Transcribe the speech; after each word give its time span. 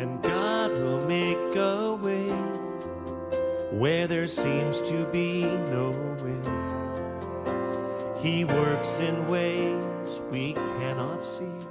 and 0.00 0.22
God 0.22 0.72
will 0.72 1.06
make 1.06 1.54
a 1.56 1.94
way 1.94 2.30
where 3.70 4.06
there 4.06 4.28
seems 4.28 4.80
to 4.80 5.04
be 5.12 5.44
no 5.44 5.90
way. 6.24 6.40
He 8.22 8.46
works 8.46 8.98
in 8.98 9.28
ways 9.28 9.84
we 10.30 10.54
cannot 10.54 11.22
see. 11.22 11.69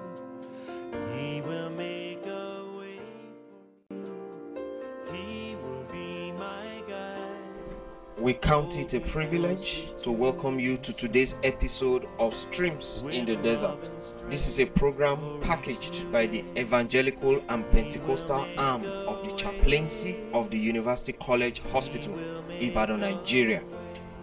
We 8.29 8.35
count 8.35 8.77
it 8.77 8.93
a 8.93 8.99
privilege 8.99 9.88
to 10.03 10.11
welcome 10.11 10.59
you 10.59 10.77
to 10.77 10.93
today's 10.93 11.33
episode 11.43 12.07
of 12.19 12.35
Streams 12.35 13.02
in 13.09 13.25
the 13.25 13.35
Desert. 13.38 13.89
This 14.30 14.47
is 14.47 14.59
a 14.59 14.66
program 14.66 15.39
packaged 15.41 16.11
by 16.11 16.27
the 16.27 16.44
Evangelical 16.55 17.44
and 17.50 17.67
Pentecostal 17.72 18.45
arm 18.55 18.83
of 18.85 19.25
the 19.27 19.35
chaplaincy 19.35 20.17
of 20.31 20.52
the 20.52 20.59
University 20.59 21.13
College 21.13 21.63
Hospital, 21.72 22.16
Ibadan, 22.59 23.00
Nigeria. 23.00 23.63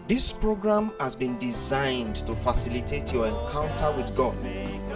This 0.07 0.31
program 0.31 0.93
has 1.01 1.13
been 1.13 1.37
designed 1.37 2.15
to 2.27 2.33
facilitate 2.37 3.11
your 3.11 3.27
encounter 3.27 3.91
with 3.97 4.15
God. 4.15 4.35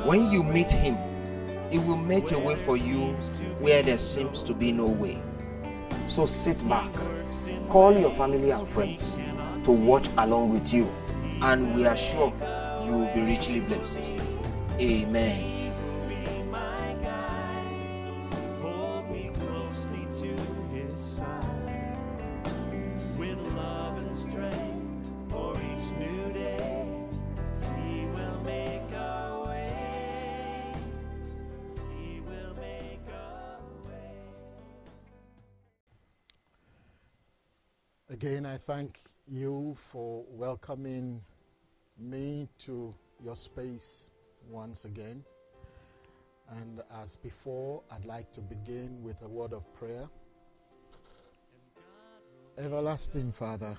When 0.07 0.31
you 0.31 0.41
meet 0.41 0.71
Him, 0.71 0.95
He 1.69 1.79
will 1.79 1.97
make 1.97 2.31
a 2.31 2.39
way 2.39 2.55
for 2.63 2.77
you 2.77 3.07
where 3.59 3.83
there 3.83 3.97
seems 3.97 4.41
to 4.43 4.53
be 4.53 4.71
no 4.71 4.85
way. 4.85 5.21
So 6.11 6.25
sit 6.25 6.67
back, 6.67 6.91
call 7.69 7.97
your 7.97 8.11
family 8.11 8.51
and 8.51 8.67
friends 8.67 9.17
to 9.63 9.71
watch 9.71 10.09
along 10.17 10.51
with 10.51 10.73
you, 10.73 10.85
and 11.41 11.73
we 11.73 11.85
are 11.85 11.95
sure 11.95 12.33
you 12.83 12.91
will 12.91 13.15
be 13.15 13.21
richly 13.21 13.61
blessed. 13.61 14.01
Amen. 14.77 15.50
Again, 38.21 38.45
I 38.45 38.57
thank 38.57 38.99
you 39.25 39.75
for 39.91 40.23
welcoming 40.29 41.23
me 41.97 42.47
to 42.59 42.93
your 43.19 43.35
space 43.35 44.11
once 44.47 44.85
again. 44.85 45.23
And 46.49 46.83
as 47.01 47.15
before, 47.15 47.81
I'd 47.91 48.05
like 48.05 48.31
to 48.33 48.41
begin 48.41 49.01
with 49.01 49.19
a 49.23 49.27
word 49.27 49.53
of 49.53 49.63
prayer. 49.73 50.07
Everlasting 52.59 53.31
Father, 53.31 53.75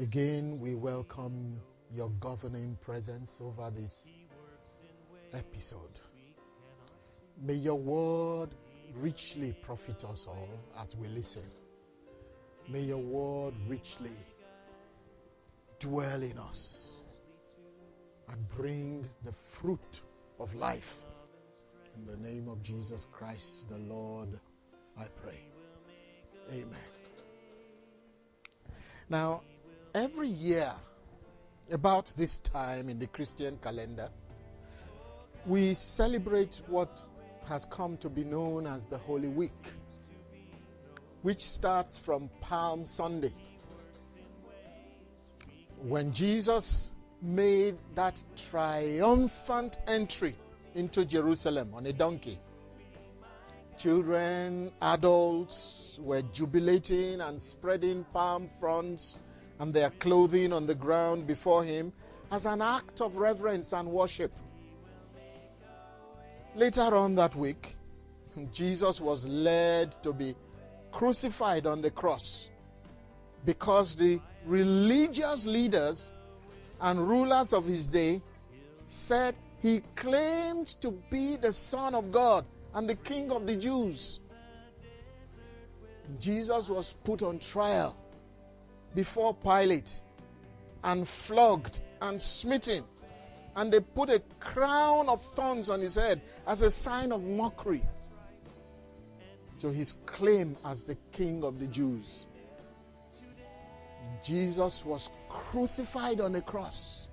again 0.00 0.58
we 0.58 0.74
welcome 0.74 1.56
your 1.94 2.10
governing 2.18 2.76
presence 2.80 3.40
over 3.40 3.70
this 3.70 4.08
episode. 5.32 6.00
May 7.40 7.54
your 7.54 7.78
word 7.78 8.48
richly 8.96 9.52
profit 9.62 10.02
us 10.02 10.26
all 10.28 10.48
as 10.80 10.96
we 10.96 11.06
listen. 11.06 11.44
May 12.70 12.82
your 12.82 12.98
word 12.98 13.54
richly 13.66 14.14
dwell 15.80 16.22
in 16.22 16.38
us 16.38 17.04
and 18.28 18.48
bring 18.50 19.08
the 19.24 19.32
fruit 19.32 20.02
of 20.38 20.54
life. 20.54 20.94
In 21.96 22.06
the 22.06 22.16
name 22.28 22.48
of 22.48 22.62
Jesus 22.62 23.08
Christ, 23.10 23.68
the 23.68 23.78
Lord, 23.78 24.28
I 24.96 25.06
pray. 25.20 25.40
Amen. 26.52 26.76
Now, 29.08 29.42
every 29.92 30.28
year, 30.28 30.72
about 31.72 32.12
this 32.16 32.38
time 32.38 32.88
in 32.88 33.00
the 33.00 33.08
Christian 33.08 33.58
calendar, 33.60 34.10
we 35.44 35.74
celebrate 35.74 36.60
what 36.68 37.04
has 37.48 37.64
come 37.64 37.96
to 37.96 38.08
be 38.08 38.22
known 38.22 38.68
as 38.68 38.86
the 38.86 38.98
Holy 38.98 39.28
Week 39.28 39.72
which 41.22 41.42
starts 41.42 41.98
from 41.98 42.30
Palm 42.40 42.84
Sunday. 42.84 43.32
When 45.82 46.12
Jesus 46.12 46.92
made 47.22 47.76
that 47.94 48.22
triumphant 48.50 49.78
entry 49.86 50.34
into 50.74 51.04
Jerusalem 51.04 51.72
on 51.74 51.86
a 51.86 51.92
donkey, 51.92 52.38
children, 53.78 54.70
adults 54.82 55.98
were 56.02 56.22
jubilating 56.32 57.20
and 57.20 57.40
spreading 57.40 58.04
palm 58.12 58.50
fronds 58.58 59.18
and 59.58 59.72
their 59.72 59.90
clothing 59.90 60.52
on 60.52 60.66
the 60.66 60.74
ground 60.74 61.26
before 61.26 61.64
him 61.64 61.92
as 62.30 62.46
an 62.46 62.62
act 62.62 63.00
of 63.00 63.16
reverence 63.16 63.72
and 63.72 63.88
worship. 63.88 64.32
Later 66.54 66.96
on 66.96 67.14
that 67.16 67.34
week, 67.36 67.76
Jesus 68.52 69.00
was 69.00 69.24
led 69.24 70.02
to 70.02 70.12
be 70.12 70.34
crucified 70.92 71.66
on 71.66 71.82
the 71.82 71.90
cross 71.90 72.48
because 73.44 73.94
the 73.94 74.20
religious 74.44 75.46
leaders 75.46 76.12
and 76.80 77.08
rulers 77.08 77.52
of 77.52 77.64
his 77.64 77.86
day 77.86 78.22
said 78.88 79.34
he 79.60 79.82
claimed 79.94 80.68
to 80.80 80.90
be 81.10 81.36
the 81.36 81.52
Son 81.52 81.94
of 81.94 82.10
God 82.10 82.44
and 82.74 82.88
the 82.88 82.94
King 82.96 83.30
of 83.30 83.46
the 83.46 83.56
Jews. 83.56 84.20
Jesus 86.18 86.68
was 86.68 86.94
put 87.04 87.22
on 87.22 87.38
trial 87.38 87.96
before 88.94 89.34
Pilate 89.34 90.00
and 90.82 91.06
flogged 91.06 91.80
and 92.00 92.20
smitten. 92.20 92.84
And 93.56 93.72
they 93.72 93.80
put 93.80 94.10
a 94.10 94.22
crown 94.38 95.08
of 95.08 95.20
thorns 95.20 95.70
on 95.70 95.80
his 95.80 95.96
head 95.96 96.20
as 96.46 96.62
a 96.62 96.70
sign 96.70 97.12
of 97.12 97.22
mockery 97.22 97.82
to 99.60 99.70
his 99.70 99.94
claim 100.06 100.56
as 100.64 100.86
the 100.86 100.96
king 101.12 101.44
of 101.44 101.58
the 101.60 101.66
Jews. 101.66 102.26
Jesus 104.24 104.84
was 104.84 105.10
crucified 105.28 106.20
on 106.20 106.34
a 106.34 106.42
cross 106.42 107.08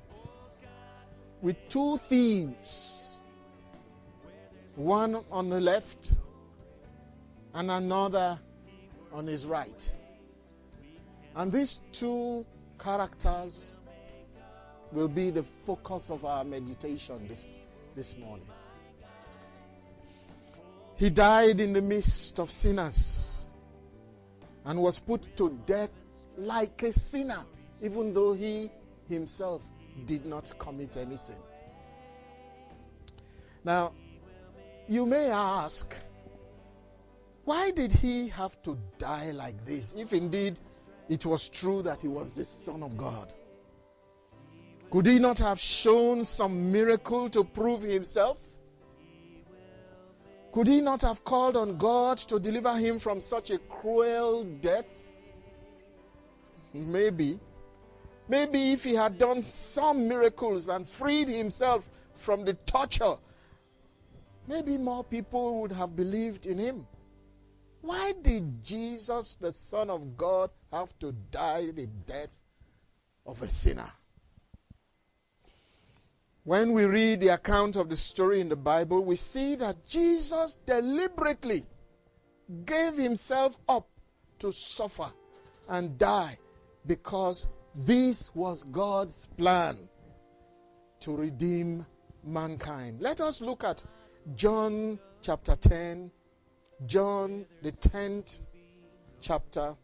with 1.42 1.56
two 1.70 1.98
thieves, 2.10 3.22
one 4.76 5.24
on 5.32 5.50
the 5.50 5.60
left 5.60 6.16
and 7.54 7.70
another 7.70 8.40
on 9.14 9.28
his 9.28 9.46
right. 9.46 9.94
And 11.36 11.52
these 11.52 11.82
two 11.92 12.46
characters 12.80 13.78
will 14.92 15.08
be 15.08 15.30
the 15.30 15.44
focus 15.66 16.10
of 16.10 16.26
our 16.26 16.44
meditation 16.44 17.28
this, 17.28 17.46
this 17.96 18.18
morning. 18.18 18.48
He 20.98 21.12
died 21.12 21.60
in 21.60 21.74
the 21.74 21.82
midst 21.82 22.40
of 22.40 22.52
sinners 22.52 23.46
and 24.66 24.82
was 24.82 24.98
put 24.98 25.38
to 25.38 25.52
death 25.68 25.92
like 26.38 26.82
a 26.84 26.92
sinner, 26.92 27.46
even 27.82 28.14
though 28.14 28.34
he 28.34 28.72
himself 29.08 29.62
did 30.06 30.26
not 30.26 30.52
commit 30.58 30.98
any 30.98 31.18
sin. 31.18 31.38
Now, 33.64 33.94
you 34.88 35.06
may 35.06 35.30
ask, 35.30 35.96
why 37.46 37.72
did 37.72 37.94
he 37.94 38.28
have 38.30 38.62
to 38.64 38.78
die 38.98 39.32
like 39.32 39.64
this 39.66 39.94
if 39.96 40.14
indeed 40.14 40.60
it 41.10 41.26
was 41.26 41.48
true 41.48 41.82
that 41.84 42.02
he 42.02 42.08
was 42.08 42.34
the 42.34 42.44
Son 42.44 42.82
of 42.82 42.98
God? 42.98 43.34
Could 44.90 45.06
he 45.06 45.20
not 45.20 45.38
have 45.40 45.60
shown 45.60 46.26
some 46.26 46.72
miracle 46.72 47.30
to 47.30 47.44
prove 47.44 47.84
himself? 47.84 48.40
Could 50.58 50.66
he 50.66 50.82
not 50.82 51.04
have 51.04 51.24
called 51.24 51.56
on 51.56 51.78
God 51.78 52.18
to 52.30 52.40
deliver 52.40 52.76
him 52.78 52.98
from 52.98 53.22
such 53.22 53.52
a 53.52 53.60
cruel 53.60 54.44
death? 54.44 54.90
Maybe. 56.74 57.40
Maybe 58.28 58.72
if 58.72 58.84
he 58.84 58.96
had 58.96 59.20
done 59.20 59.44
some 59.44 60.08
miracles 60.08 60.68
and 60.68 60.90
freed 60.90 61.28
himself 61.28 61.88
from 62.16 62.44
the 62.44 62.56
torture, 62.66 63.18
maybe 64.48 64.80
more 64.80 65.04
people 65.04 65.62
would 65.62 65.74
have 65.74 65.96
believed 65.96 66.48
in 66.48 66.58
him. 66.58 66.88
Why 67.82 68.14
did 68.20 68.64
Jesus, 68.64 69.36
the 69.36 69.54
Son 69.54 69.92
of 69.92 70.18
God, 70.18 70.50
have 70.74 70.98
to 71.02 71.12
die 71.30 71.70
the 71.70 71.86
death 71.86 72.36
of 73.28 73.44
a 73.44 73.50
sinner? 73.52 73.92
When 76.48 76.72
we 76.72 76.86
read 76.86 77.20
the 77.20 77.34
account 77.34 77.76
of 77.76 77.90
the 77.90 77.98
story 77.98 78.40
in 78.40 78.48
the 78.48 78.56
Bible, 78.56 79.04
we 79.04 79.18
see 79.18 79.56
that 79.56 79.86
Jesus 79.86 80.58
deliberately 80.66 81.66
gave 82.64 82.94
himself 82.94 83.58
up 83.68 83.86
to 84.40 84.54
suffer 84.54 85.12
and 85.68 85.98
die 85.98 86.40
because 86.86 87.48
this 87.76 88.34
was 88.34 88.64
God's 88.64 89.28
plan 89.38 89.90
to 91.02 91.18
redeem 91.18 91.86
mankind. 92.24 93.02
Let 93.02 93.20
us 93.20 93.42
look 93.42 93.66
at 93.66 93.84
John 94.38 95.00
chapter 95.22 95.58
10, 95.58 96.10
John 96.86 97.46
the 97.62 97.74
10th 97.74 98.40
chapter. 99.20 99.76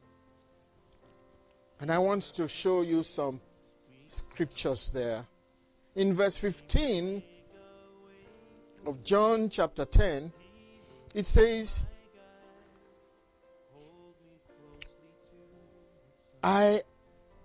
And 1.81 1.91
I 1.91 1.97
want 1.97 2.23
to 2.35 2.47
show 2.47 2.83
you 2.83 3.03
some 3.03 3.41
scriptures 4.07 4.91
there. 4.93 5.27
In 5.95 6.15
verse 6.15 6.37
15 6.37 7.21
of 8.87 9.03
John 9.03 9.47
chapter 9.49 9.85
10, 9.85 10.33
it 11.13 11.25
says, 11.27 11.85
I, 16.41 16.81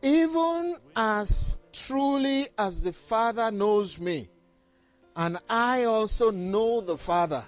even 0.00 0.76
as 0.96 1.58
truly 1.74 2.48
as 2.56 2.82
the 2.82 2.92
Father 2.92 3.50
knows 3.50 3.98
me, 3.98 4.30
and 5.14 5.38
I 5.50 5.84
also 5.84 6.30
know 6.30 6.80
the 6.80 6.96
Father, 6.96 7.44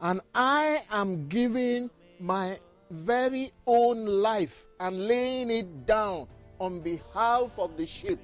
and 0.00 0.20
I 0.34 0.82
am 0.90 1.28
giving 1.28 1.90
my 2.18 2.58
very 2.90 3.52
own 3.68 4.04
life 4.04 4.66
and 4.80 5.06
laying 5.06 5.50
it 5.52 5.86
down 5.86 6.26
on 6.58 6.80
behalf 6.80 7.52
of 7.56 7.76
the 7.76 7.86
sheep. 7.86 8.18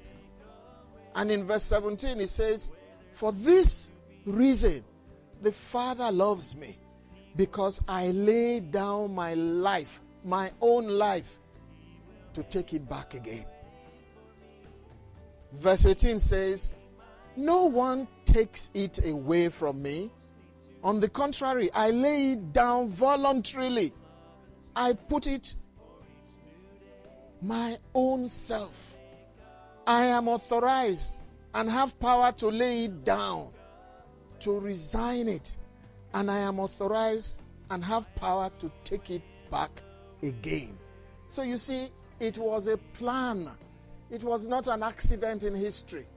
And 1.15 1.31
in 1.31 1.47
verse 1.47 1.63
17, 1.63 2.19
it 2.19 2.29
says, 2.29 2.69
For 3.13 3.31
this 3.31 3.89
reason, 4.25 4.83
the 5.41 5.51
Father 5.51 6.11
loves 6.11 6.55
me, 6.55 6.77
because 7.35 7.81
I 7.87 8.07
lay 8.07 8.59
down 8.59 9.15
my 9.15 9.33
life, 9.33 10.01
my 10.23 10.51
own 10.61 10.87
life, 10.87 11.37
to 12.33 12.43
take 12.43 12.73
it 12.73 12.87
back 12.89 13.13
again. 13.13 13.45
Verse 15.53 15.85
18 15.85 16.19
says, 16.19 16.73
No 17.37 17.65
one 17.65 18.07
takes 18.25 18.71
it 18.73 19.05
away 19.05 19.47
from 19.47 19.81
me. 19.81 20.11
On 20.83 20.99
the 20.99 21.07
contrary, 21.07 21.71
I 21.73 21.91
lay 21.91 22.33
it 22.33 22.51
down 22.51 22.89
voluntarily. 22.89 23.93
I 24.75 24.93
put 24.93 25.27
it 25.27 25.55
my 27.41 27.77
own 27.93 28.27
self. 28.27 28.97
I 29.87 30.05
am 30.05 30.27
authorized 30.27 31.21
and 31.53 31.69
have 31.69 31.99
power 31.99 32.31
to 32.33 32.47
lay 32.47 32.85
it 32.85 33.05
down, 33.05 33.51
to 34.39 34.59
resign 34.59 35.27
it, 35.27 35.57
and 36.13 36.31
I 36.31 36.39
am 36.39 36.59
authorized 36.59 37.39
and 37.69 37.83
have 37.83 38.13
power 38.15 38.49
to 38.59 38.71
take 38.83 39.11
it 39.11 39.21
back 39.51 39.69
again. 40.23 40.77
So 41.29 41.43
you 41.43 41.57
see, 41.57 41.89
it 42.19 42.37
was 42.37 42.67
a 42.67 42.77
plan. 42.93 43.51
It 44.09 44.23
was 44.23 44.47
not 44.47 44.67
an 44.67 44.81
accident 44.81 45.43
in 45.43 45.53
history. 45.53 46.07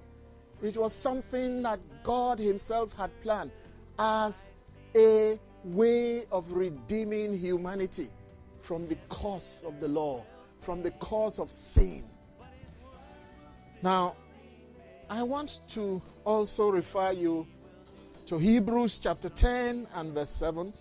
It 0.62 0.76
was 0.76 0.94
something 0.94 1.62
that 1.62 1.80
God 2.02 2.38
Himself 2.38 2.94
had 2.94 3.10
planned 3.22 3.52
as 3.98 4.50
a 4.96 5.38
way 5.64 6.24
of 6.32 6.50
redeeming 6.52 7.36
humanity 7.36 8.08
from 8.62 8.88
the 8.88 8.96
curse 9.10 9.64
of 9.66 9.78
the 9.80 9.88
law, 9.88 10.24
from 10.60 10.82
the 10.82 10.90
curse 10.92 11.38
of 11.38 11.50
sin. 11.50 12.04
Now, 13.82 14.16
I 15.08 15.22
want 15.22 15.60
to 15.68 16.02
also 16.24 16.68
refer 16.68 17.12
you 17.12 17.46
to 18.26 18.38
Hebrews 18.38 18.98
chapter 18.98 19.28
10 19.28 19.86
and 19.94 20.12
verse 20.12 20.30
7 20.30 20.72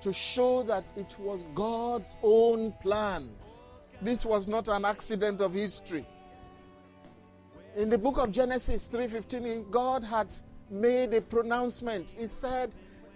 to 0.00 0.12
show 0.12 0.62
that 0.64 0.84
it 0.96 1.16
was 1.18 1.44
God's 1.54 2.16
own 2.22 2.72
plan 2.82 3.28
this 4.02 4.24
was 4.24 4.46
not 4.46 4.68
an 4.68 4.84
accident 4.84 5.40
of 5.40 5.54
history. 5.54 6.06
In 7.76 7.88
the 7.90 7.98
book 7.98 8.18
of 8.18 8.30
Genesis 8.30 8.88
3:15, 8.88 9.70
God 9.70 10.04
had 10.04 10.28
made 10.70 11.14
a 11.14 11.20
pronouncement. 11.20 12.10
He 12.10 12.26
said, 12.26 12.72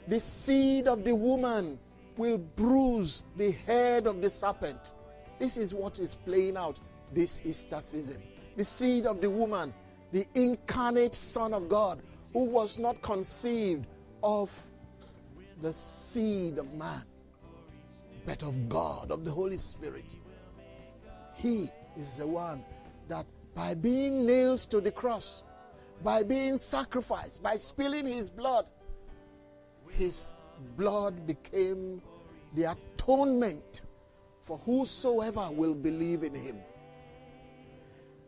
"The 0.08 0.20
seed 0.20 0.88
of 0.88 1.05
the 1.05 1.14
woman 1.14 1.78
will 2.17 2.38
bruise 2.38 3.22
the 3.37 3.50
head 3.52 4.06
of 4.06 4.20
the 4.20 4.31
serpent." 4.31 4.93
This 5.38 5.56
is 5.56 5.75
what 5.75 5.99
is 5.99 6.14
playing 6.14 6.56
out 6.56 6.81
this 7.12 7.40
Easter 7.44 7.81
season. 7.82 8.22
The 8.56 8.64
seed 8.64 9.06
of 9.06 9.20
the 9.20 9.31
woman, 9.31 9.73
the 10.12 10.26
incarnate 10.35 11.14
Son 11.14 11.55
of 11.55 11.69
God, 11.69 12.02
who 12.32 12.44
was 12.44 12.79
not 12.79 13.00
conceived 13.02 13.87
of 14.23 14.50
the 15.62 15.73
seed 15.73 16.58
of 16.58 16.73
man, 16.75 17.05
but 18.26 18.43
of 18.43 18.69
God, 18.69 19.11
of 19.11 19.25
the 19.25 19.31
Holy 19.31 19.56
Spirit. 19.56 20.17
He 21.35 21.70
is 21.97 22.17
the 22.17 22.26
one 22.26 22.64
that 23.08 23.26
by 23.55 23.75
being 23.75 24.26
nailed 24.26 24.61
to 24.70 24.81
the 24.81 24.91
cross, 24.91 25.43
by 26.03 26.23
being 26.23 26.56
sacrificed, 26.56 27.43
by 27.43 27.56
spilling 27.56 28.06
his 28.06 28.31
blood, 28.31 28.70
his 29.91 30.35
blood 30.76 31.26
became 31.26 32.00
the 32.55 32.70
atonement 32.73 33.82
for 34.44 34.58
whosoever 34.58 35.49
will 35.53 35.75
believe 35.75 36.23
in 36.23 36.35
him. 36.35 36.56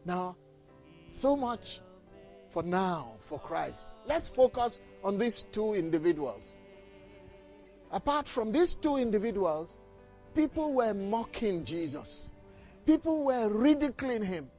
Now, 0.05 0.37
so 1.09 1.37
much 1.37 1.81
for 2.51 2.63
now 2.63 3.13
for 3.21 3.39
Christ. 3.39 3.95
Let's 4.07 4.29
focus 4.29 4.81
on 5.03 5.19
these 5.19 5.47
two 5.53 5.75
individuals. 5.75 6.55
Apart 7.91 8.27
from 8.27 8.53
these 8.53 8.75
two 8.75 8.97
individuals, 8.97 9.79
people 10.35 10.73
were 10.73 10.95
mocking 10.95 11.65
Jesus. 11.65 12.31
People 12.87 13.25
were 13.25 13.49
ridiculing 13.49 14.25
him. 14.25 14.51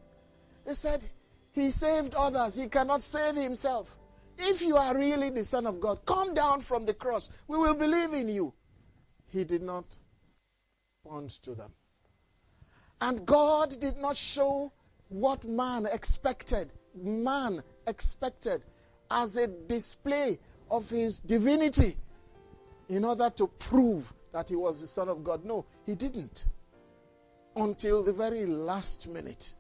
They 0.66 0.76
said, 0.76 1.04
He 1.52 1.72
saved 1.72 2.14
others, 2.14 2.56
He 2.56 2.68
cannot 2.68 3.02
save 3.02 3.36
Himself. 3.36 3.96
If 4.38 4.62
you 4.62 4.78
are 4.78 4.96
really 4.96 5.30
the 5.30 5.44
Son 5.44 5.68
of 5.68 5.80
God, 5.80 6.06
come 6.06 6.34
down 6.34 6.62
from 6.62 6.86
the 6.86 6.94
cross. 6.94 7.30
We 7.48 7.58
will 7.58 7.74
believe 7.74 8.14
in 8.14 8.30
you. 8.30 8.54
He 9.28 9.44
did 9.44 9.62
not 9.62 9.86
respond 11.04 11.30
to 11.44 11.54
them. 11.54 11.72
And 13.02 13.26
God 13.26 13.80
did 13.80 13.98
not 13.98 14.16
show 14.16 14.72
what 15.14 15.44
man 15.44 15.86
expected, 15.86 16.74
man 16.96 17.62
expected 17.86 18.64
as 19.12 19.38
a 19.38 19.46
display 19.48 20.40
of 20.72 20.90
his 20.90 21.20
divinity 21.20 21.96
in 22.90 23.06
order 23.06 23.30
to 23.30 23.46
prove 23.60 24.12
that 24.32 24.50
he 24.50 24.56
was 24.56 24.82
the 24.82 24.88
Son 24.88 25.08
of 25.08 25.24
God. 25.24 25.46
No, 25.46 25.66
he 25.86 25.94
didn't 25.94 26.48
until 27.56 28.02
the 28.02 28.12
very 28.12 28.48
last 28.48 29.08
minute. 29.08 29.54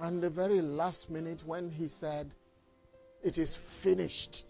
And 0.00 0.22
the 0.22 0.30
very 0.30 0.60
last 0.60 1.10
minute 1.10 1.42
when 1.44 1.68
he 1.68 1.88
said, 1.88 2.32
It 3.24 3.38
is 3.38 3.56
finished. 3.56 4.44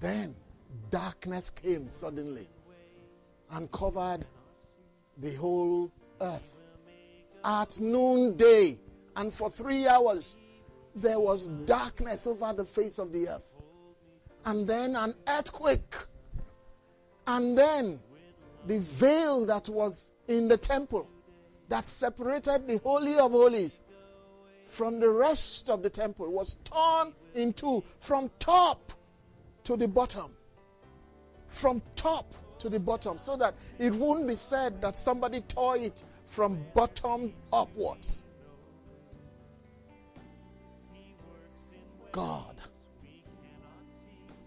Then 0.00 0.36
darkness 0.90 1.50
came 1.50 1.90
suddenly 1.90 2.48
and 3.50 3.72
covered 3.72 4.24
the 5.18 5.34
whole 5.34 5.90
earth. 6.20 6.61
At 7.44 7.80
noonday, 7.80 8.78
and 9.16 9.32
for 9.32 9.50
three 9.50 9.86
hours, 9.86 10.36
there 10.94 11.18
was 11.18 11.48
darkness 11.64 12.26
over 12.26 12.52
the 12.52 12.64
face 12.64 12.98
of 12.98 13.12
the 13.12 13.28
earth. 13.28 13.48
And 14.44 14.66
then 14.66 14.96
an 14.96 15.14
earthquake. 15.28 15.94
And 17.26 17.56
then 17.56 18.00
the 18.66 18.78
veil 18.78 19.46
that 19.46 19.68
was 19.68 20.12
in 20.28 20.48
the 20.48 20.56
temple 20.56 21.08
that 21.68 21.86
separated 21.86 22.66
the 22.66 22.78
Holy 22.78 23.18
of 23.18 23.32
Holies 23.32 23.80
from 24.66 25.00
the 25.00 25.08
rest 25.08 25.68
of 25.68 25.82
the 25.82 25.90
temple 25.90 26.30
was 26.30 26.56
torn 26.64 27.12
in 27.34 27.52
two 27.52 27.82
from 28.00 28.30
top 28.38 28.92
to 29.64 29.76
the 29.76 29.88
bottom. 29.88 30.34
From 31.48 31.82
top 31.94 32.34
to 32.58 32.68
the 32.68 32.80
bottom, 32.80 33.18
so 33.18 33.36
that 33.36 33.54
it 33.78 33.92
wouldn't 33.92 34.26
be 34.26 34.34
said 34.34 34.80
that 34.80 34.96
somebody 34.96 35.40
tore 35.42 35.76
it 35.76 36.04
from 36.32 36.64
bottom 36.74 37.32
upwards. 37.52 38.22
God, 42.10 42.56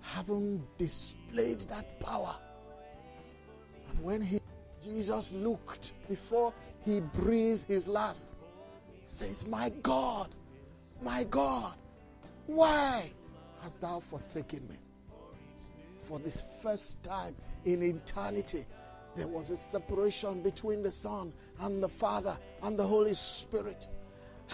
having 0.01 0.65
displayed 0.77 1.61
that 1.61 1.99
power, 1.99 2.35
and 3.89 4.03
when 4.03 4.21
he 4.21 4.39
Jesus 4.83 5.31
looked 5.31 5.93
before 6.07 6.53
he 6.83 6.99
breathed 6.99 7.67
his 7.67 7.87
last. 7.87 8.33
says, 9.03 9.45
My 9.47 9.69
God, 9.81 10.29
my 11.01 11.23
God, 11.23 11.73
why 12.45 13.11
hast 13.61 13.81
thou 13.81 13.99
forsaken 13.99 14.67
me? 14.67 14.77
For 16.07 16.19
this 16.19 16.43
first 16.61 17.03
time 17.03 17.35
in 17.65 17.81
eternity, 17.81 18.65
there 19.15 19.27
was 19.27 19.49
a 19.49 19.57
separation 19.57 20.41
between 20.41 20.81
the 20.81 20.91
Son 20.91 21.33
and 21.61 21.81
the 21.81 21.89
Father 21.89 22.37
and 22.63 22.77
the 22.77 22.85
Holy 22.85 23.13
Spirit. 23.13 23.87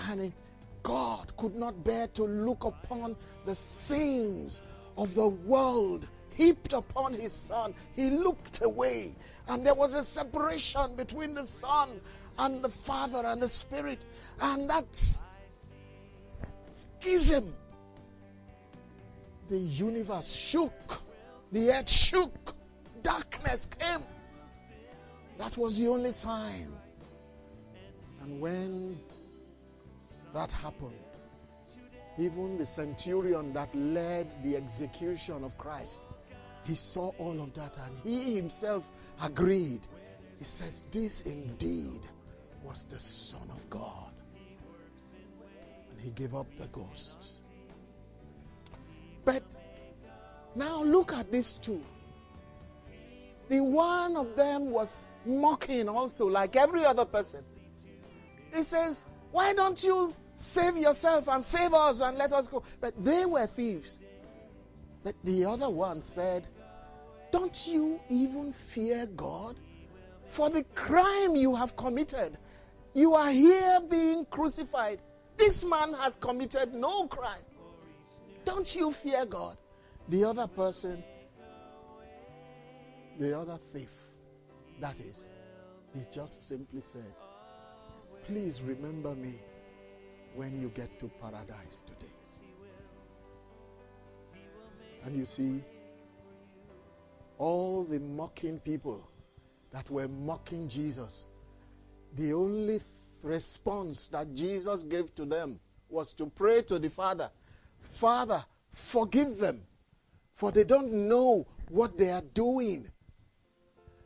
And 0.09 0.21
it, 0.21 0.33
God 0.83 1.35
could 1.37 1.55
not 1.55 1.83
bear 1.83 2.07
to 2.09 2.23
look 2.23 2.63
upon 2.63 3.15
the 3.45 3.55
sins 3.55 4.61
of 4.97 5.15
the 5.15 5.27
world 5.27 6.07
heaped 6.33 6.73
upon 6.73 7.13
his 7.13 7.33
Son. 7.33 7.73
He 7.93 8.09
looked 8.09 8.61
away, 8.61 9.15
and 9.47 9.65
there 9.65 9.73
was 9.73 9.93
a 9.93 10.03
separation 10.03 10.95
between 10.95 11.33
the 11.33 11.45
Son 11.45 11.89
and 12.37 12.63
the 12.63 12.69
Father 12.69 13.25
and 13.25 13.41
the 13.41 13.47
Spirit. 13.47 14.05
And 14.39 14.69
that 14.69 14.85
schism, 16.71 17.53
the 19.49 19.57
universe 19.57 20.31
shook, 20.31 21.01
the 21.51 21.71
earth 21.71 21.89
shook, 21.89 22.55
darkness 23.03 23.67
came. 23.77 24.03
That 25.37 25.57
was 25.57 25.79
the 25.79 25.87
only 25.87 26.11
sign. 26.11 26.71
And 28.21 28.39
when 28.39 28.99
that 30.33 30.51
happened, 30.51 30.93
even 32.17 32.57
the 32.57 32.65
centurion 32.65 33.53
that 33.53 33.73
led 33.73 34.43
the 34.43 34.55
execution 34.55 35.43
of 35.43 35.57
Christ, 35.57 36.01
he 36.63 36.75
saw 36.75 37.09
all 37.17 37.41
of 37.41 37.53
that 37.55 37.77
and 37.77 37.97
he 38.03 38.35
himself 38.35 38.83
agreed. 39.21 39.81
He 40.37 40.45
says, 40.45 40.87
This 40.91 41.23
indeed 41.23 42.01
was 42.63 42.85
the 42.85 42.99
Son 42.99 43.49
of 43.49 43.69
God. 43.69 44.11
And 45.91 45.99
he 45.99 46.11
gave 46.11 46.35
up 46.35 46.47
the 46.57 46.67
ghost. 46.67 47.39
But 49.25 49.43
now 50.55 50.83
look 50.83 51.13
at 51.13 51.31
these 51.31 51.53
two. 51.53 51.81
The 53.49 53.61
one 53.61 54.15
of 54.15 54.35
them 54.35 54.71
was 54.71 55.07
mocking 55.25 55.87
also, 55.89 56.25
like 56.27 56.55
every 56.55 56.85
other 56.85 57.05
person. 57.05 57.43
He 58.53 58.63
says, 58.63 59.05
Why 59.31 59.53
don't 59.53 59.81
you 59.83 60.13
save 60.35 60.77
yourself 60.77 61.27
and 61.27 61.43
save 61.43 61.73
us 61.73 62.01
and 62.01 62.17
let 62.17 62.33
us 62.33 62.47
go? 62.47 62.63
But 62.79 62.93
they 63.03 63.25
were 63.25 63.47
thieves. 63.47 63.99
But 65.03 65.15
the 65.23 65.45
other 65.45 65.69
one 65.69 66.03
said, 66.03 66.47
Don't 67.31 67.67
you 67.67 67.99
even 68.09 68.53
fear 68.53 69.05
God? 69.07 69.55
For 70.27 70.49
the 70.49 70.63
crime 70.75 71.35
you 71.35 71.55
have 71.55 71.75
committed, 71.75 72.37
you 72.93 73.13
are 73.13 73.31
here 73.31 73.79
being 73.89 74.25
crucified. 74.25 74.99
This 75.37 75.63
man 75.63 75.93
has 75.93 76.15
committed 76.15 76.73
no 76.73 77.07
crime. 77.07 77.41
Don't 78.45 78.75
you 78.75 78.91
fear 78.91 79.25
God? 79.25 79.57
The 80.09 80.23
other 80.23 80.47
person, 80.47 81.03
the 83.19 83.37
other 83.37 83.57
thief, 83.73 83.89
that 84.81 84.99
is, 84.99 85.33
he 85.93 86.01
just 86.13 86.47
simply 86.49 86.81
said, 86.81 87.13
Please 88.27 88.61
remember 88.61 89.15
me 89.15 89.35
when 90.35 90.61
you 90.61 90.69
get 90.69 90.99
to 90.99 91.09
paradise 91.21 91.81
today. 91.85 92.11
And 95.05 95.15
you 95.15 95.25
see, 95.25 95.63
all 97.37 97.83
the 97.83 97.99
mocking 97.99 98.59
people 98.59 99.07
that 99.71 99.89
were 99.89 100.07
mocking 100.07 100.67
Jesus, 100.67 101.25
the 102.15 102.33
only 102.33 102.79
th- 102.79 102.83
response 103.23 104.09
that 104.09 104.33
Jesus 104.33 104.83
gave 104.83 105.15
to 105.15 105.25
them 105.25 105.59
was 105.89 106.13
to 106.15 106.27
pray 106.27 106.61
to 106.63 106.77
the 106.77 106.89
Father 106.89 107.31
Father, 107.99 108.43
forgive 108.71 109.37
them, 109.37 109.61
for 110.35 110.51
they 110.51 110.63
don't 110.63 110.91
know 110.91 111.45
what 111.69 111.97
they 111.97 112.09
are 112.09 112.23
doing. 112.33 112.89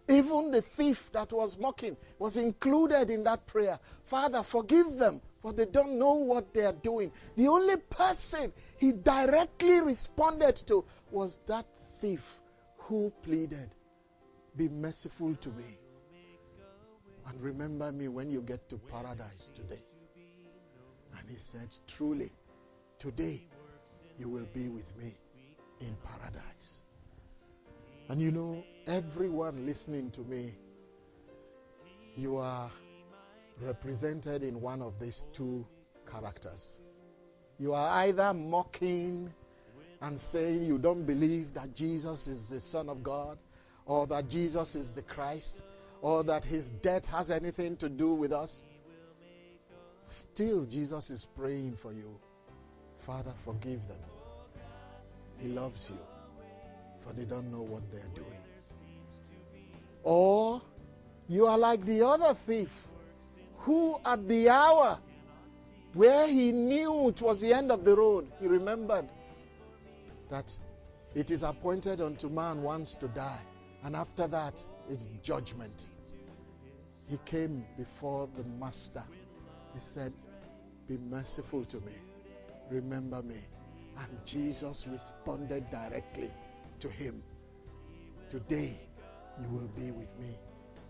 Even 0.07 0.51
the 0.51 0.61
thief 0.61 1.09
that 1.13 1.31
was 1.33 1.57
mocking 1.57 1.97
was 2.19 2.37
included 2.37 3.09
in 3.09 3.23
that 3.23 3.45
prayer. 3.47 3.79
Father, 4.03 4.43
forgive 4.43 4.97
them, 4.97 5.19
for 5.41 5.51
they 5.51 5.65
don't 5.65 5.97
know 5.97 6.13
what 6.13 6.53
they 6.53 6.63
are 6.65 6.73
doing. 6.73 7.11
The 7.35 7.47
only 7.47 7.77
person 7.77 8.53
he 8.77 8.91
directly 8.91 9.81
responded 9.81 10.57
to 10.67 10.85
was 11.09 11.39
that 11.47 11.65
thief 11.99 12.23
who 12.77 13.11
pleaded, 13.23 13.73
Be 14.55 14.69
merciful 14.69 15.35
to 15.35 15.49
me. 15.49 15.79
And 17.27 17.41
remember 17.41 17.91
me 17.91 18.07
when 18.07 18.29
you 18.29 18.41
get 18.41 18.69
to 18.69 18.77
paradise 18.77 19.49
today. 19.55 19.81
And 21.17 21.27
he 21.27 21.37
said, 21.37 21.73
Truly, 21.87 22.31
today 22.99 23.47
you 24.19 24.29
will 24.29 24.47
be 24.53 24.69
with 24.69 24.95
me 24.97 25.15
in 25.79 25.97
paradise. 26.03 26.81
And 28.09 28.21
you 28.21 28.31
know, 28.31 28.63
everyone 28.87 29.65
listening 29.65 30.11
to 30.11 30.21
me, 30.21 30.53
you 32.15 32.37
are 32.37 32.69
represented 33.61 34.43
in 34.43 34.61
one 34.61 34.81
of 34.81 34.99
these 34.99 35.25
two 35.33 35.65
characters. 36.09 36.79
You 37.57 37.73
are 37.73 37.89
either 38.03 38.33
mocking 38.33 39.33
and 40.01 40.19
saying 40.19 40.65
you 40.65 40.77
don't 40.77 41.03
believe 41.03 41.53
that 41.53 41.73
Jesus 41.73 42.27
is 42.27 42.49
the 42.49 42.59
Son 42.59 42.89
of 42.89 43.01
God, 43.01 43.37
or 43.85 44.05
that 44.07 44.29
Jesus 44.29 44.75
is 44.75 44.93
the 44.93 45.01
Christ, 45.01 45.63
or 46.01 46.23
that 46.25 46.45
his 46.45 46.69
death 46.69 47.05
has 47.05 47.31
anything 47.31 47.75
to 47.77 47.89
do 47.89 48.13
with 48.13 48.31
us. 48.31 48.61
Still, 50.01 50.65
Jesus 50.65 51.09
is 51.09 51.27
praying 51.35 51.75
for 51.75 51.91
you. 51.91 52.19
Father, 52.99 53.33
forgive 53.43 53.87
them. 53.87 53.97
He 55.37 55.47
loves 55.47 55.89
you, 55.89 55.97
for 57.05 57.13
they 57.13 57.25
don't 57.25 57.51
know 57.51 57.61
what 57.61 57.83
they're 57.91 58.01
doing. 58.13 58.27
Or 60.03 60.61
you 61.27 61.47
are 61.47 61.57
like 61.57 61.85
the 61.85 62.05
other 62.05 62.35
thief 62.45 62.69
who, 63.57 63.97
at 64.05 64.27
the 64.27 64.49
hour 64.49 64.99
where 65.93 66.27
he 66.27 66.51
knew 66.51 67.09
it 67.09 67.21
was 67.21 67.41
the 67.41 67.53
end 67.53 67.71
of 67.71 67.83
the 67.83 67.95
road, 67.95 68.27
he 68.39 68.47
remembered 68.47 69.07
that 70.29 70.51
it 71.13 71.31
is 71.31 71.43
appointed 71.43 72.01
unto 72.01 72.27
man 72.27 72.61
once 72.61 72.95
to 72.95 73.07
die, 73.09 73.39
and 73.83 73.95
after 73.95 74.27
that 74.27 74.61
is 74.89 75.07
judgment. 75.23 75.89
He 77.07 77.17
came 77.25 77.65
before 77.77 78.27
the 78.35 78.43
master. 78.59 79.03
He 79.73 79.79
said, 79.79 80.11
Be 80.87 80.97
merciful 80.97 81.63
to 81.65 81.77
me. 81.77 81.93
Remember 82.69 83.21
me. 83.21 83.37
And 83.97 84.25
Jesus 84.25 84.87
responded 84.91 85.69
directly 85.69 86.31
to 86.79 86.89
him 86.89 87.23
Today 88.29 88.77
you 89.41 89.47
will 89.49 89.69
be 89.75 89.91
with 89.91 90.09
me 90.19 90.37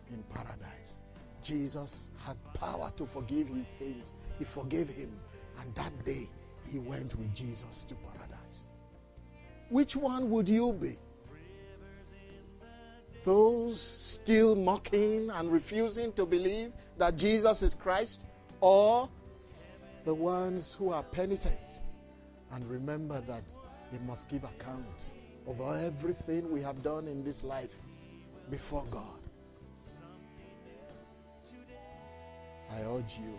in 0.10 0.24
paradise. 0.34 0.98
Jesus 1.44 2.08
had 2.26 2.38
power 2.54 2.92
to 2.98 3.06
forgive 3.06 3.50
his 3.50 3.68
sins. 3.68 4.16
He 4.40 4.46
forgave 4.46 4.90
him. 4.90 5.12
And 5.60 5.74
that 5.76 5.92
day 6.06 6.30
he 6.68 6.80
went 6.80 7.16
with 7.16 7.34
Jesus 7.36 7.84
to 7.84 7.96
paradise. 7.96 8.68
Which 9.70 9.96
one 9.96 10.30
would 10.32 10.48
you 10.48 10.72
be? 10.74 10.98
Those 13.26 13.82
still 13.82 14.56
mocking 14.56 15.30
and 15.30 15.52
refusing 15.52 16.14
to 16.14 16.26
believe 16.26 16.72
that 16.98 17.18
Jesus 17.18 17.62
is 17.62 17.74
Christ? 17.74 18.26
Or 18.62 19.10
the 20.06 20.14
ones 20.14 20.76
who 20.80 20.92
are 20.92 21.04
penitent 21.04 21.82
and 22.54 22.68
remember 22.70 23.22
that 23.22 23.44
they 23.92 24.00
must 24.00 24.30
give 24.30 24.44
account 24.44 25.12
of 25.48 25.62
everything 25.62 26.52
we 26.52 26.62
have 26.62 26.82
done 26.84 27.08
in 27.08 27.24
this 27.24 27.44
life 27.44 27.74
before 28.50 28.84
God? 28.90 29.20
I 32.72 32.82
urge 32.82 33.20
you 33.20 33.38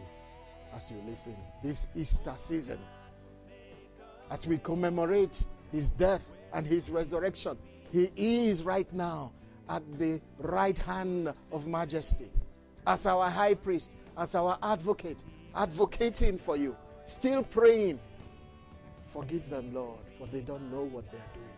as 0.74 0.90
you 0.90 0.98
listen 1.08 1.36
this 1.62 1.88
Easter 1.94 2.34
season, 2.36 2.78
as 4.30 4.46
we 4.46 4.58
commemorate 4.58 5.44
his 5.72 5.90
death 5.90 6.22
and 6.52 6.66
his 6.66 6.90
resurrection, 6.90 7.56
he 7.92 8.10
is 8.48 8.62
right 8.62 8.90
now 8.92 9.32
at 9.68 9.82
the 9.98 10.20
right 10.38 10.78
hand 10.78 11.32
of 11.52 11.66
majesty 11.66 12.30
as 12.86 13.06
our 13.06 13.28
high 13.28 13.54
priest, 13.54 13.96
as 14.16 14.34
our 14.34 14.58
advocate, 14.62 15.24
advocating 15.54 16.38
for 16.38 16.56
you, 16.56 16.76
still 17.04 17.42
praying. 17.42 17.98
Forgive 19.12 19.48
them, 19.50 19.72
Lord, 19.72 19.98
for 20.18 20.26
they 20.28 20.40
don't 20.40 20.70
know 20.70 20.84
what 20.84 21.10
they 21.10 21.18
are 21.18 21.32
doing. 21.34 21.55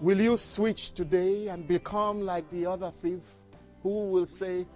Will 0.00 0.20
you 0.20 0.36
switch 0.36 0.92
today 0.92 1.48
and 1.48 1.66
become 1.66 2.22
like 2.22 2.48
the 2.50 2.66
other 2.66 2.90
thief 2.90 3.22
who 3.82 4.10
will 4.10 4.26
say, 4.26 4.66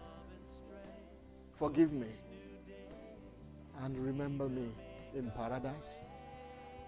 Forgive 1.58 1.92
me 1.92 2.08
and 3.80 3.98
remember 3.98 4.48
me 4.48 4.68
in 5.14 5.30
paradise? 5.30 6.00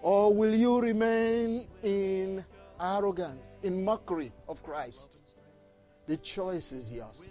Or 0.01 0.33
will 0.33 0.53
you 0.53 0.79
remain 0.79 1.67
in 1.83 2.45
arrogance, 2.79 3.59
in 3.63 3.83
mockery 3.83 4.31
of 4.47 4.63
Christ? 4.63 5.23
The 6.07 6.17
choice 6.17 6.71
is 6.71 6.93
yours. 6.93 7.29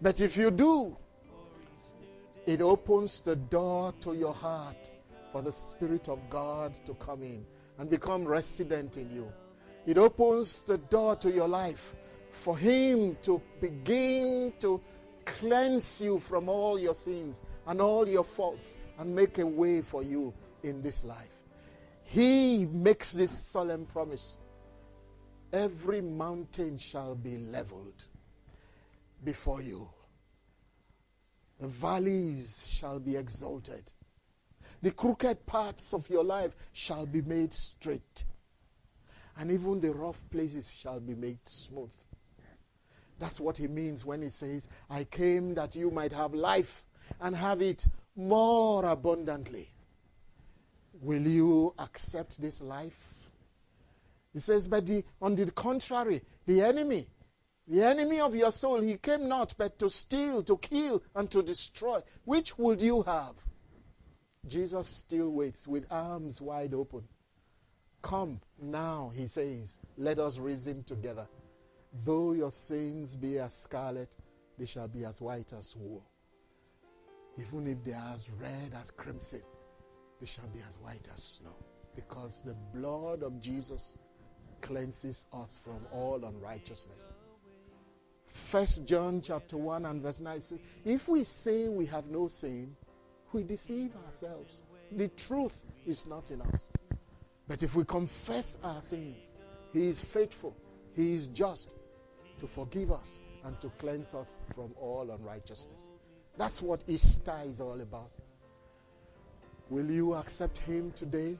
But 0.00 0.20
if 0.20 0.36
you 0.36 0.50
do, 0.50 0.96
It 2.44 2.60
opens 2.60 3.20
the 3.20 3.36
door 3.36 3.94
to 4.00 4.14
your 4.14 4.34
heart 4.34 4.90
for 5.30 5.42
the 5.42 5.52
Spirit 5.52 6.08
of 6.08 6.18
God 6.28 6.74
to 6.86 6.94
come 6.94 7.22
in 7.22 7.46
and 7.78 7.88
become 7.88 8.26
resident 8.26 8.96
in 8.96 9.10
you. 9.12 9.32
It 9.86 9.98
opens 9.98 10.62
the 10.62 10.78
door 10.78 11.16
to 11.16 11.30
your 11.30 11.48
life 11.48 11.94
for 12.30 12.56
Him 12.56 13.16
to 13.22 13.40
begin 13.60 14.52
to 14.60 14.80
cleanse 15.24 16.00
you 16.00 16.18
from 16.18 16.48
all 16.48 16.78
your 16.78 16.94
sins 16.94 17.42
and 17.66 17.80
all 17.80 18.08
your 18.08 18.24
faults 18.24 18.76
and 18.98 19.14
make 19.14 19.38
a 19.38 19.46
way 19.46 19.82
for 19.82 20.02
you 20.02 20.32
in 20.62 20.82
this 20.82 21.04
life. 21.04 21.42
He 22.04 22.66
makes 22.66 23.12
this 23.12 23.30
solemn 23.30 23.86
promise. 23.86 24.38
Every 25.52 26.00
mountain 26.00 26.78
shall 26.78 27.14
be 27.14 27.38
leveled 27.38 28.04
before 29.24 29.62
you, 29.62 29.88
the 31.60 31.68
valleys 31.68 32.64
shall 32.66 32.98
be 32.98 33.16
exalted, 33.16 33.92
the 34.80 34.90
crooked 34.90 35.46
parts 35.46 35.94
of 35.94 36.08
your 36.10 36.24
life 36.24 36.56
shall 36.72 37.06
be 37.06 37.22
made 37.22 37.52
straight, 37.52 38.24
and 39.38 39.50
even 39.50 39.80
the 39.80 39.92
rough 39.92 40.22
places 40.30 40.70
shall 40.70 41.00
be 41.00 41.14
made 41.14 41.38
smooth. 41.44 41.92
That's 43.18 43.40
what 43.40 43.56
he 43.56 43.68
means 43.68 44.04
when 44.04 44.22
he 44.22 44.30
says, 44.30 44.68
I 44.90 45.04
came 45.04 45.54
that 45.54 45.76
you 45.76 45.90
might 45.90 46.12
have 46.12 46.34
life 46.34 46.84
and 47.20 47.36
have 47.36 47.62
it 47.62 47.86
more 48.16 48.84
abundantly. 48.84 49.68
Will 51.00 51.26
you 51.26 51.74
accept 51.78 52.40
this 52.40 52.60
life? 52.60 53.14
He 54.32 54.40
says, 54.40 54.66
but 54.66 54.86
the, 54.86 55.04
on 55.20 55.34
the 55.36 55.50
contrary, 55.50 56.22
the 56.46 56.62
enemy, 56.62 57.06
the 57.68 57.84
enemy 57.84 58.20
of 58.20 58.34
your 58.34 58.50
soul, 58.50 58.80
he 58.80 58.96
came 58.96 59.28
not 59.28 59.54
but 59.56 59.78
to 59.78 59.88
steal, 59.88 60.42
to 60.44 60.56
kill, 60.58 61.02
and 61.14 61.30
to 61.30 61.42
destroy. 61.42 62.00
Which 62.24 62.58
would 62.58 62.80
you 62.80 63.02
have? 63.02 63.34
Jesus 64.46 64.88
still 64.88 65.30
waits 65.30 65.68
with 65.68 65.86
arms 65.90 66.40
wide 66.40 66.74
open. 66.74 67.02
Come 68.02 68.40
now, 68.60 69.12
he 69.14 69.26
says, 69.26 69.78
let 69.96 70.18
us 70.18 70.38
reason 70.38 70.84
together. 70.84 71.26
Though 72.04 72.32
your 72.32 72.50
sins 72.50 73.16
be 73.16 73.38
as 73.38 73.54
scarlet, 73.54 74.16
they 74.58 74.66
shall 74.66 74.88
be 74.88 75.04
as 75.04 75.20
white 75.20 75.52
as 75.52 75.74
wool. 75.76 76.02
Even 77.38 77.66
if 77.66 77.82
they 77.84 77.92
are 77.92 78.12
as 78.12 78.28
red 78.40 78.72
as 78.78 78.90
crimson, 78.90 79.42
they 80.20 80.26
shall 80.26 80.46
be 80.48 80.60
as 80.68 80.78
white 80.78 81.08
as 81.12 81.22
snow. 81.22 81.54
Because 81.94 82.42
the 82.44 82.56
blood 82.74 83.22
of 83.22 83.40
Jesus 83.40 83.96
cleanses 84.60 85.26
us 85.32 85.60
from 85.62 85.80
all 85.92 86.24
unrighteousness. 86.24 87.12
First 88.50 88.86
John 88.86 89.20
chapter 89.20 89.56
1 89.56 89.84
and 89.86 90.02
verse 90.02 90.20
9 90.20 90.40
says, 90.40 90.60
If 90.84 91.08
we 91.08 91.24
say 91.24 91.68
we 91.68 91.86
have 91.86 92.06
no 92.06 92.28
sin, 92.28 92.74
we 93.32 93.42
deceive 93.42 93.92
ourselves. 94.06 94.62
The 94.92 95.08
truth 95.08 95.56
is 95.86 96.06
not 96.06 96.30
in 96.30 96.40
us. 96.42 96.68
But 97.52 97.62
if 97.62 97.74
we 97.74 97.84
confess 97.84 98.56
our 98.64 98.80
sins, 98.80 99.34
He 99.74 99.88
is 99.88 100.00
faithful, 100.00 100.56
He 100.96 101.12
is 101.12 101.26
just 101.26 101.74
to 102.40 102.46
forgive 102.46 102.90
us 102.90 103.20
and 103.44 103.60
to 103.60 103.68
cleanse 103.78 104.14
us 104.14 104.38
from 104.54 104.72
all 104.80 105.10
unrighteousness. 105.10 105.86
That's 106.38 106.62
what 106.62 106.80
Easter 106.86 107.38
is 107.44 107.60
all 107.60 107.78
about. 107.82 108.10
Will 109.68 109.90
you 109.90 110.14
accept 110.14 110.60
Him 110.60 110.92
today? 110.92 111.36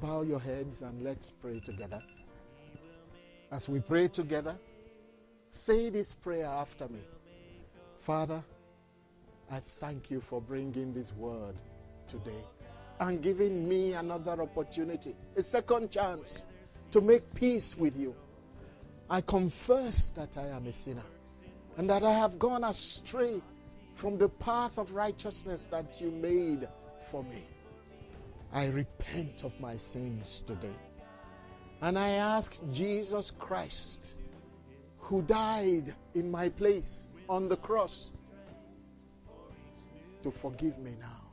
Bow 0.00 0.22
your 0.22 0.38
heads 0.38 0.82
and 0.82 1.02
let's 1.02 1.32
pray 1.32 1.58
together. 1.58 2.00
As 3.50 3.68
we 3.68 3.80
pray 3.80 4.06
together, 4.06 4.54
say 5.50 5.90
this 5.90 6.12
prayer 6.12 6.46
after 6.46 6.86
me. 6.86 7.00
Father, 7.98 8.40
I 9.50 9.58
thank 9.80 10.12
you 10.12 10.20
for 10.20 10.40
bringing 10.40 10.94
this 10.94 11.12
word 11.12 11.56
today 12.06 12.44
and 13.00 13.22
giving 13.22 13.68
me 13.68 13.92
another 13.92 14.42
opportunity, 14.42 15.14
a 15.36 15.42
second 15.42 15.90
chance 15.90 16.42
to 16.90 17.00
make 17.00 17.34
peace 17.34 17.76
with 17.76 17.96
you. 17.96 18.14
I 19.10 19.20
confess 19.20 20.10
that 20.16 20.36
I 20.36 20.48
am 20.48 20.66
a 20.66 20.72
sinner 20.72 21.04
and 21.76 21.88
that 21.88 22.02
I 22.02 22.12
have 22.12 22.38
gone 22.38 22.64
astray 22.64 23.40
from 23.94 24.18
the 24.18 24.28
path 24.28 24.78
of 24.78 24.92
righteousness 24.92 25.66
that 25.70 26.00
you 26.00 26.10
made 26.10 26.68
for 27.10 27.22
me. 27.24 27.44
I 28.52 28.66
repent 28.66 29.44
of 29.44 29.58
my 29.60 29.76
sins 29.76 30.42
today. 30.46 30.76
And 31.80 31.98
I 31.98 32.10
ask 32.10 32.60
Jesus 32.72 33.30
Christ, 33.38 34.14
who 34.98 35.22
died 35.22 35.94
in 36.14 36.30
my 36.30 36.48
place 36.48 37.06
on 37.28 37.48
the 37.48 37.56
cross, 37.56 38.10
to 40.22 40.30
forgive 40.30 40.78
me 40.78 40.94
now 40.98 41.27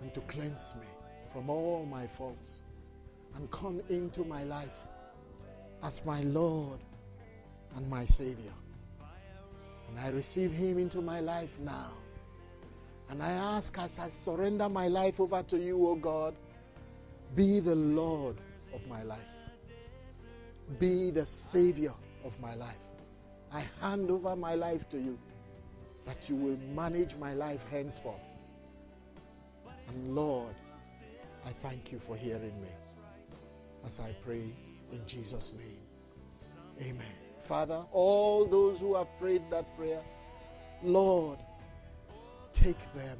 and 0.00 0.12
to 0.14 0.20
cleanse 0.22 0.74
me 0.80 0.86
from 1.32 1.50
all 1.50 1.84
my 1.84 2.06
faults 2.06 2.62
and 3.34 3.50
come 3.50 3.80
into 3.88 4.24
my 4.24 4.42
life 4.44 4.86
as 5.82 6.04
my 6.04 6.22
Lord 6.22 6.80
and 7.76 7.88
my 7.88 8.06
Savior. 8.06 8.52
And 9.88 9.98
I 9.98 10.08
receive 10.10 10.52
Him 10.52 10.78
into 10.78 11.00
my 11.00 11.20
life 11.20 11.50
now. 11.60 11.92
And 13.10 13.22
I 13.22 13.30
ask 13.30 13.78
as 13.78 13.98
I 13.98 14.10
surrender 14.10 14.68
my 14.68 14.88
life 14.88 15.18
over 15.20 15.42
to 15.44 15.56
you, 15.58 15.86
O 15.88 15.94
God, 15.94 16.34
be 17.34 17.60
the 17.60 17.74
Lord 17.74 18.36
of 18.74 18.86
my 18.86 19.02
life. 19.02 19.18
Be 20.78 21.10
the 21.10 21.24
Savior 21.24 21.94
of 22.24 22.38
my 22.40 22.54
life. 22.54 22.76
I 23.50 23.64
hand 23.80 24.10
over 24.10 24.36
my 24.36 24.54
life 24.54 24.88
to 24.90 24.98
you 24.98 25.18
that 26.04 26.28
you 26.28 26.36
will 26.36 26.58
manage 26.74 27.14
my 27.16 27.34
life 27.34 27.60
henceforth. 27.70 28.20
And 29.88 30.14
Lord, 30.14 30.54
I 31.46 31.50
thank 31.50 31.92
you 31.92 31.98
for 31.98 32.16
hearing 32.16 32.60
me 32.60 32.68
as 33.86 34.00
I 34.00 34.14
pray 34.24 34.52
in 34.92 35.06
Jesus' 35.06 35.52
name. 35.56 36.90
Amen. 36.90 37.06
Father, 37.46 37.82
all 37.92 38.44
those 38.44 38.80
who 38.80 38.94
have 38.94 39.08
prayed 39.18 39.42
that 39.50 39.76
prayer, 39.76 40.02
Lord, 40.82 41.38
take 42.52 42.78
them 42.94 43.18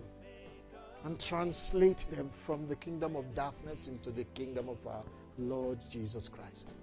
and 1.04 1.18
translate 1.18 2.07
them 2.11 2.28
from 2.44 2.66
the 2.66 2.76
kingdom 2.76 3.16
of 3.16 3.35
darkness 3.35 3.88
into 3.88 4.11
the 4.11 4.24
kingdom 4.24 4.68
of 4.68 4.87
our 4.87 5.04
Lord 5.38 5.78
Jesus 5.88 6.28
Christ. 6.28 6.74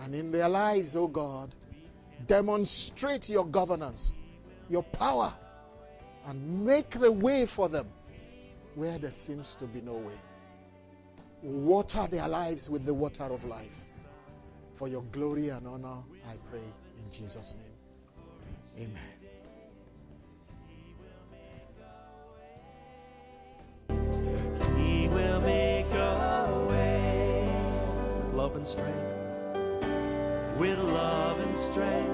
And 0.00 0.14
in 0.14 0.30
their 0.30 0.48
lives, 0.48 0.94
O 0.94 1.00
oh 1.00 1.08
God, 1.08 1.54
demonstrate 2.26 3.28
your 3.28 3.46
governance, 3.46 4.18
your 4.68 4.82
power, 4.84 5.32
and 6.26 6.64
make 6.64 6.90
the 6.90 7.10
way 7.10 7.46
for 7.46 7.68
them 7.68 7.88
where 8.78 8.96
there 8.96 9.10
seems 9.10 9.56
to 9.56 9.64
be 9.64 9.80
no 9.80 9.94
way. 9.94 10.14
Water 11.42 12.06
their 12.08 12.28
lives 12.28 12.70
with 12.70 12.86
the 12.86 12.94
water 12.94 13.24
of 13.24 13.44
life. 13.44 13.74
For 14.74 14.86
your 14.86 15.02
glory 15.10 15.48
and 15.48 15.66
honor, 15.66 15.98
I 16.28 16.36
pray 16.48 16.60
in 16.60 17.12
Jesus' 17.12 17.56
name. 18.76 18.86
Amen. 18.86 19.18
He 24.78 25.08
will 25.08 25.40
make 25.40 25.90
a 25.92 26.66
way 26.68 27.50
with 30.56 30.78
love 30.78 31.40
and 31.40 31.58
strength. 31.58 32.07